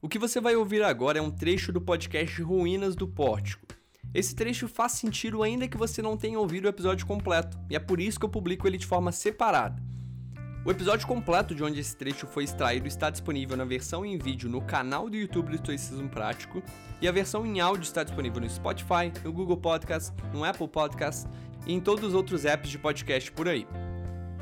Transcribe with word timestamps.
O 0.00 0.08
que 0.08 0.18
você 0.18 0.40
vai 0.40 0.54
ouvir 0.54 0.80
agora 0.84 1.18
é 1.18 1.22
um 1.22 1.30
trecho 1.30 1.72
do 1.72 1.80
podcast 1.80 2.40
Ruínas 2.40 2.94
do 2.94 3.08
Pórtico. 3.08 3.66
Esse 4.14 4.32
trecho 4.32 4.68
faz 4.68 4.92
sentido 4.92 5.42
ainda 5.42 5.66
que 5.66 5.76
você 5.76 6.00
não 6.00 6.16
tenha 6.16 6.38
ouvido 6.38 6.66
o 6.66 6.68
episódio 6.68 7.04
completo, 7.04 7.58
e 7.68 7.74
é 7.74 7.80
por 7.80 7.98
isso 7.98 8.16
que 8.16 8.24
eu 8.24 8.30
publico 8.30 8.68
ele 8.68 8.78
de 8.78 8.86
forma 8.86 9.10
separada. 9.10 9.82
O 10.64 10.70
episódio 10.70 11.04
completo 11.04 11.52
de 11.52 11.64
onde 11.64 11.80
esse 11.80 11.96
trecho 11.96 12.28
foi 12.28 12.44
extraído 12.44 12.86
está 12.86 13.10
disponível 13.10 13.56
na 13.56 13.64
versão 13.64 14.06
em 14.06 14.16
vídeo 14.16 14.48
no 14.48 14.60
canal 14.60 15.10
do 15.10 15.16
YouTube 15.16 15.48
do 15.48 15.56
Estoicismo 15.56 16.08
Prático, 16.08 16.62
e 17.02 17.08
a 17.08 17.12
versão 17.12 17.44
em 17.44 17.58
áudio 17.58 17.82
está 17.82 18.04
disponível 18.04 18.40
no 18.40 18.48
Spotify, 18.48 19.12
no 19.24 19.32
Google 19.32 19.56
Podcast, 19.56 20.12
no 20.32 20.44
Apple 20.44 20.68
Podcast 20.68 21.28
e 21.66 21.74
em 21.74 21.80
todos 21.80 22.04
os 22.04 22.14
outros 22.14 22.44
apps 22.44 22.70
de 22.70 22.78
podcast 22.78 23.32
por 23.32 23.48
aí. 23.48 23.66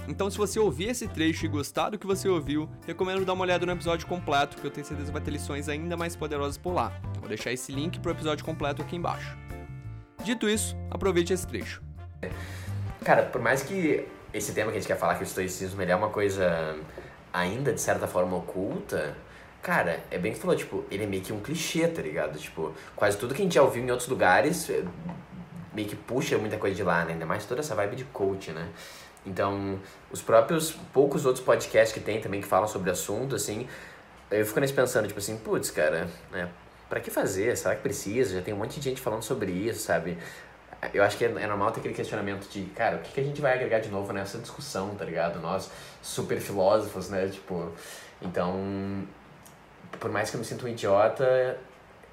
Então, 0.09 0.31
se 0.31 0.39
você 0.39 0.59
ouvir 0.61 0.91
esse 0.91 1.09
trecho 1.09 1.45
e 1.47 1.49
gostar 1.49 1.91
do 1.91 1.99
que 1.99 2.07
você 2.07 2.29
ouviu, 2.29 2.69
recomendo 2.87 3.25
dar 3.25 3.33
uma 3.33 3.43
olhada 3.43 3.67
no 3.67 3.73
episódio 3.73 4.07
completo, 4.07 4.57
que 4.57 4.65
eu 4.65 4.71
tenho 4.71 4.87
certeza 4.87 5.09
que 5.09 5.13
vai 5.13 5.23
ter 5.23 5.33
lições 5.33 5.69
ainda 5.69 5.97
mais 5.97 6.15
poderosas 6.15 6.57
por 6.57 6.73
lá. 6.73 6.93
vou 7.19 7.29
deixar 7.29 7.53
esse 7.53 7.73
link 7.73 7.99
pro 7.99 8.13
episódio 8.13 8.45
completo 8.45 8.83
aqui 8.83 8.95
embaixo. 8.95 9.37
Dito 10.23 10.49
isso, 10.49 10.77
aproveite 10.91 11.33
esse 11.33 11.47
trecho. 11.47 11.83
Cara, 13.05 13.25
por 13.25 13.41
mais 13.41 13.63
que 13.63 14.07
esse 14.33 14.53
tema 14.53 14.71
que 14.71 14.79
a 14.79 14.81
gente 14.81 14.89
quer 14.89 14.99
falar, 14.99 15.17
que 15.17 15.23
o 15.23 15.25
estoicismo 15.25 15.83
ele 15.83 15.91
é 15.91 15.97
uma 15.97 16.09
coisa 16.09 16.77
ainda 17.33 17.73
de 17.73 17.81
certa 17.81 18.07
forma 18.07 18.37
oculta, 18.37 19.17
cara, 19.61 20.01
é 20.11 20.19
bem 20.19 20.33
que 20.33 20.39
falou, 20.39 20.57
tipo, 20.57 20.85
ele 20.91 21.03
é 21.03 21.07
meio 21.07 21.23
que 21.23 21.33
um 21.33 21.41
clichê, 21.41 21.87
tá 21.89 22.01
ligado? 22.01 22.39
Tipo, 22.39 22.73
quase 22.95 23.19
tudo 23.19 23.35
que 23.35 23.43
a 23.43 23.45
gente 23.45 23.55
já 23.55 23.63
ouviu 23.63 23.83
em 23.83 23.91
outros 23.91 24.09
lugares 24.09 24.71
eh, 24.71 24.85
meio 25.75 25.89
que 25.89 25.97
puxa 25.97 26.39
muita 26.39 26.57
coisa 26.57 26.75
de 26.75 26.83
lá, 26.83 27.05
né? 27.05 27.13
Ainda 27.13 27.27
mais 27.27 27.45
toda 27.45 27.61
essa 27.61 27.75
vibe 27.75 27.97
de 27.97 28.05
coach, 28.05 28.53
né? 28.53 28.69
Então, 29.27 29.79
os 30.11 30.23
próprios 30.23 30.73
poucos 30.93 31.27
outros 31.27 31.45
podcasts 31.45 31.93
que 31.93 32.01
tem 32.01 32.21
também 32.21 32.41
que 32.41 32.47
falam 32.47 32.69
sobre 32.69 32.89
o 32.89 32.93
assunto, 32.93 33.35
assim, 33.35 33.69
eu 34.31 34.47
fico 34.47 34.61
nesse 34.61 34.73
pensando, 34.73 35.07
tipo 35.09 35.19
assim, 35.19 35.37
putz, 35.37 35.71
cara, 35.71 36.09
né? 36.31 36.49
Pra 36.89 37.01
que 37.01 37.11
fazer? 37.11 37.57
Será 37.57 37.75
que 37.75 37.83
precisa? 37.83 38.37
Já 38.37 38.43
tem 38.43 38.55
um 38.55 38.59
monte 38.59 38.79
de 38.79 38.85
gente 38.85 39.01
falando 39.01 39.23
sobre 39.23 39.51
isso, 39.51 39.81
sabe? 39.81 40.17
Eu 40.95 41.03
acho 41.03 41.17
que 41.17 41.25
é, 41.25 41.29
é 41.29 41.47
normal 41.47 41.73
ter 41.73 41.81
aquele 41.81 41.95
questionamento 41.95 42.49
de, 42.49 42.65
cara, 42.67 42.97
o 42.97 43.01
que, 43.01 43.13
que 43.13 43.21
a 43.21 43.25
gente 43.25 43.41
vai 43.41 43.55
agregar 43.55 43.81
de 43.81 43.89
novo 43.89 44.13
nessa 44.13 44.39
discussão, 44.39 44.95
tá 44.95 45.05
ligado? 45.05 45.41
Nós, 45.41 45.71
super 46.01 46.39
filósofos, 46.41 47.09
né? 47.09 47.27
Tipo, 47.29 47.73
então, 48.23 49.05
por 49.99 50.11
mais 50.11 50.31
que 50.31 50.37
eu 50.37 50.39
me 50.39 50.47
sinta 50.47 50.65
um 50.65 50.69
idiota, 50.69 51.59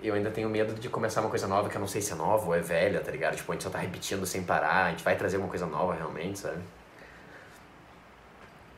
eu 0.02 0.16
ainda 0.16 0.32
tenho 0.32 0.50
medo 0.50 0.74
de 0.74 0.90
começar 0.90 1.22
uma 1.22 1.30
coisa 1.30 1.48
nova 1.48 1.70
que 1.70 1.76
eu 1.76 1.80
não 1.80 1.88
sei 1.88 2.02
se 2.02 2.12
é 2.12 2.16
nova 2.16 2.48
ou 2.48 2.56
é 2.56 2.60
velha, 2.60 3.00
tá 3.00 3.12
ligado? 3.12 3.36
Tipo, 3.36 3.52
a 3.52 3.56
gente 3.56 3.64
só 3.64 3.70
tá 3.70 3.78
repetindo 3.78 4.26
sem 4.26 4.44
parar, 4.44 4.86
a 4.86 4.90
gente 4.90 5.04
vai 5.04 5.16
trazer 5.16 5.38
uma 5.38 5.48
coisa 5.48 5.68
nova 5.68 5.94
realmente, 5.94 6.40
sabe? 6.40 6.62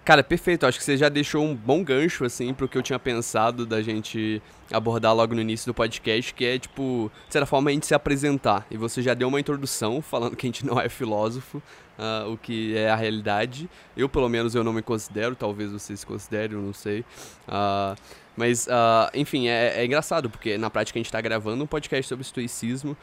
Cara, 0.05 0.23
perfeito. 0.23 0.67
Acho 0.67 0.77
que 0.77 0.83
você 0.83 0.95
já 0.95 1.09
deixou 1.09 1.43
um 1.43 1.55
bom 1.55 1.83
gancho, 1.83 2.23
assim, 2.25 2.53
pro 2.53 2.67
que 2.67 2.77
eu 2.77 2.83
tinha 2.83 2.99
pensado 2.99 3.65
da 3.65 3.81
gente 3.81 4.39
abordar 4.71 5.15
logo 5.15 5.33
no 5.33 5.41
início 5.41 5.65
do 5.65 5.73
podcast, 5.73 6.31
que 6.31 6.45
é, 6.45 6.59
tipo, 6.59 7.11
de 7.27 7.33
certa 7.33 7.47
forma, 7.47 7.71
a 7.71 7.73
gente 7.73 7.87
se 7.87 7.95
apresentar. 7.95 8.67
E 8.69 8.77
você 8.77 9.01
já 9.01 9.15
deu 9.15 9.27
uma 9.27 9.39
introdução 9.39 10.03
falando 10.03 10.35
que 10.35 10.45
a 10.45 10.49
gente 10.49 10.63
não 10.63 10.79
é 10.79 10.87
filósofo, 10.89 11.59
uh, 11.97 12.31
o 12.31 12.37
que 12.37 12.77
é 12.77 12.89
a 12.89 12.95
realidade. 12.95 13.69
Eu, 13.95 14.07
pelo 14.07 14.29
menos, 14.29 14.55
eu 14.55 14.63
não 14.63 14.73
me 14.73 14.81
considero, 14.81 15.35
talvez 15.35 15.71
você 15.71 15.95
se 15.95 16.05
considere, 16.05 16.53
eu 16.53 16.61
não 16.61 16.73
sei. 16.73 17.01
Uh, 17.47 17.95
mas, 18.37 18.67
uh, 18.67 19.09
enfim, 19.13 19.47
é, 19.47 19.79
é, 19.79 19.85
engraçado, 19.85 20.29
porque 20.29 20.57
na 20.57 20.69
prática 20.69 20.97
a 20.97 20.99
gente 20.99 21.07
está 21.07 21.21
gravando 21.21 21.63
um 21.63 21.67
podcast 21.67 22.07
sobre 22.07 22.21
estoicismo, 22.21 22.97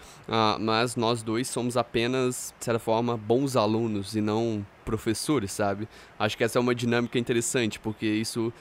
mas 0.60 0.94
nós 0.94 1.22
dois 1.22 1.48
somos 1.48 1.76
apenas, 1.76 2.52
de 2.58 2.64
certa 2.66 2.78
forma, 2.78 3.16
bons 3.16 3.56
alunos 3.56 4.14
e 4.14 4.20
não 4.20 4.64
professores, 4.84 5.50
sabe? 5.50 5.88
Acho 6.18 6.36
que 6.36 6.44
essa 6.44 6.58
é 6.58 6.60
uma 6.60 6.74
dinâmica 6.74 7.18
interessante, 7.18 7.78
porque 7.78 8.04
isso 8.04 8.52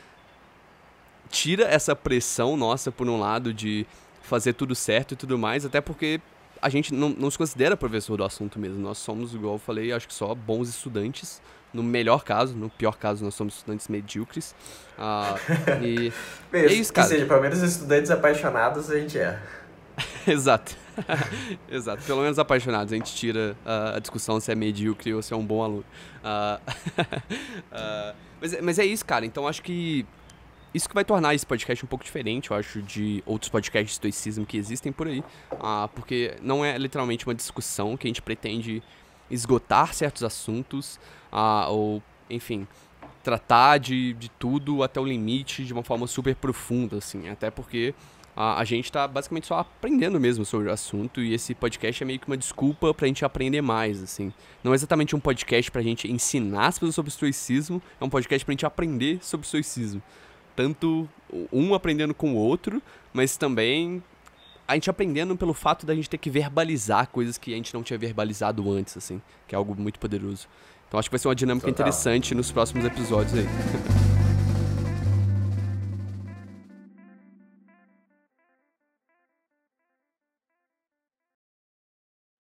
tira 1.29 1.65
essa 1.65 1.93
pressão 1.93 2.55
nossa, 2.55 2.89
por 2.89 3.09
um 3.09 3.19
lado, 3.19 3.53
de 3.53 3.85
fazer 4.21 4.53
tudo 4.53 4.73
certo 4.75 5.13
e 5.13 5.17
tudo 5.17 5.37
mais, 5.37 5.65
até 5.65 5.81
porque 5.81 6.21
a 6.61 6.69
gente 6.69 6.93
não, 6.93 7.09
não 7.09 7.31
se 7.31 7.37
considera 7.37 7.75
professor 7.75 8.17
do 8.17 8.23
assunto 8.23 8.59
mesmo. 8.59 8.79
Nós 8.79 8.97
somos, 8.97 9.33
igual 9.33 9.55
eu 9.55 9.59
falei, 9.59 9.91
acho 9.91 10.07
que 10.07 10.13
só 10.13 10.35
bons 10.35 10.69
estudantes 10.69 11.41
no 11.73 11.81
melhor 11.81 12.23
caso, 12.23 12.55
no 12.55 12.69
pior 12.69 12.97
caso, 12.97 13.23
nós 13.23 13.33
somos 13.33 13.55
estudantes 13.55 13.87
medíocres. 13.87 14.53
Uh, 14.97 15.81
e 15.83 16.13
Mesmo, 16.51 16.69
é 16.69 16.73
isso, 16.73 16.93
cara. 16.93 17.07
Que 17.07 17.13
seja, 17.13 17.25
pelo 17.25 17.41
menos 17.41 17.61
estudantes 17.61 18.11
apaixonados 18.11 18.91
a 18.91 18.99
gente 18.99 19.17
é. 19.17 19.39
Exato. 20.27 20.75
Exato. 21.69 22.03
Pelo 22.03 22.21
menos 22.21 22.37
apaixonados. 22.37 22.91
A 22.91 22.95
gente 22.95 23.13
tira 23.13 23.55
uh, 23.65 23.95
a 23.95 23.99
discussão 23.99 24.39
se 24.39 24.51
é 24.51 24.55
medíocre 24.55 25.13
ou 25.13 25.21
se 25.21 25.33
é 25.33 25.37
um 25.37 25.45
bom 25.45 25.63
aluno. 25.63 25.85
Uh, 26.17 26.61
mas, 28.39 28.61
mas 28.61 28.79
é 28.79 28.85
isso, 28.85 29.05
cara. 29.05 29.25
Então 29.25 29.47
acho 29.47 29.61
que 29.61 30.05
isso 30.73 30.87
que 30.87 30.95
vai 30.95 31.03
tornar 31.03 31.35
esse 31.35 31.45
podcast 31.45 31.83
um 31.83 31.87
pouco 31.87 32.03
diferente, 32.03 32.51
eu 32.51 32.57
acho, 32.57 32.81
de 32.81 33.21
outros 33.25 33.49
podcasts 33.49 33.87
de 33.87 33.93
estoicismo 33.93 34.45
que 34.45 34.57
existem 34.57 34.91
por 34.91 35.07
aí. 35.07 35.23
porque 35.93 36.35
não 36.41 36.63
é 36.63 36.77
literalmente 36.77 37.25
uma 37.25 37.35
discussão 37.35 37.97
que 37.97 38.07
a 38.07 38.09
gente 38.09 38.21
pretende 38.21 38.81
esgotar 39.29 39.93
certos 39.93 40.23
assuntos 40.23 40.99
ah, 41.31 41.67
ou, 41.69 42.01
enfim, 42.29 42.67
tratar 43.23 43.77
de, 43.77 44.13
de 44.13 44.29
tudo 44.29 44.83
até 44.83 44.99
o 44.99 45.05
limite 45.05 45.63
de 45.63 45.73
uma 45.73 45.83
forma 45.83 46.07
super 46.07 46.35
profunda, 46.35 46.97
assim. 46.97 47.29
Até 47.29 47.49
porque 47.49 47.93
a, 48.35 48.59
a 48.59 48.63
gente 48.63 48.85
está 48.85 49.07
basicamente 49.07 49.47
só 49.47 49.59
aprendendo 49.59 50.19
mesmo 50.19 50.45
sobre 50.45 50.69
o 50.69 50.71
assunto 50.71 51.21
e 51.21 51.33
esse 51.33 51.53
podcast 51.53 52.03
é 52.03 52.05
meio 52.05 52.19
que 52.19 52.27
uma 52.27 52.37
desculpa 52.37 52.93
para 52.93 53.05
a 53.05 53.07
gente 53.07 53.25
aprender 53.25 53.61
mais, 53.61 54.01
assim. 54.01 54.33
Não 54.63 54.71
é 54.71 54.75
exatamente 54.75 55.15
um 55.15 55.19
podcast 55.19 55.69
para 55.71 55.81
a 55.81 55.83
gente 55.83 56.11
ensinar 56.11 56.67
as 56.67 56.79
pessoas 56.79 56.95
sobre 56.95 57.09
o 57.09 57.13
estoicismo, 57.13 57.81
é 57.99 58.03
um 58.03 58.09
podcast 58.09 58.45
para 58.45 58.51
a 58.51 58.55
gente 58.55 58.65
aprender 58.65 59.19
sobre 59.21 59.45
o 59.45 59.47
estoicismo. 59.47 60.01
Tanto 60.55 61.07
um 61.51 61.73
aprendendo 61.73 62.13
com 62.13 62.33
o 62.33 62.37
outro, 62.37 62.81
mas 63.13 63.37
também 63.37 64.03
a 64.67 64.75
gente 64.75 64.89
aprendendo 64.89 65.35
pelo 65.35 65.53
fato 65.53 65.85
da 65.85 65.93
gente 65.93 66.09
ter 66.09 66.17
que 66.17 66.29
verbalizar 66.29 67.07
coisas 67.07 67.37
que 67.37 67.53
a 67.53 67.55
gente 67.55 67.73
não 67.73 67.83
tinha 67.83 67.97
verbalizado 67.97 68.69
antes, 68.71 68.95
assim, 68.95 69.21
que 69.47 69.55
é 69.55 69.57
algo 69.57 69.75
muito 69.79 69.99
poderoso. 69.99 70.47
Então 70.87 70.99
acho 70.99 71.09
que 71.09 71.13
vai 71.13 71.19
ser 71.19 71.27
uma 71.27 71.35
dinâmica 71.35 71.67
Total. 71.67 71.85
interessante 71.85 72.35
nos 72.35 72.51
próximos 72.51 72.85
episódios 72.85 73.33
aí. 73.33 73.45